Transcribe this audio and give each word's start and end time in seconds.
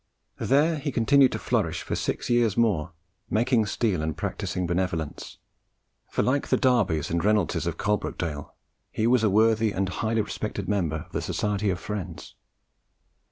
There 0.39 0.79
he 0.79 0.91
continued 0.91 1.31
to 1.33 1.37
flourish 1.37 1.83
for 1.83 1.95
six 1.95 2.27
years 2.27 2.57
more, 2.57 2.93
making 3.29 3.67
steel 3.67 4.01
and 4.01 4.17
practising 4.17 4.65
benevolence; 4.65 5.37
for, 6.09 6.23
like 6.23 6.47
the 6.47 6.57
Darbys 6.57 7.11
and 7.11 7.23
Reynoldses 7.23 7.67
of 7.67 7.77
Coalbrookdale, 7.77 8.49
he 8.89 9.05
was 9.05 9.23
a 9.23 9.29
worthy 9.29 9.71
and 9.71 9.87
highly 9.89 10.21
respected 10.23 10.67
member 10.67 11.03
of 11.05 11.11
the 11.11 11.21
Society 11.21 11.69
of 11.69 11.79
Friends. 11.79 12.33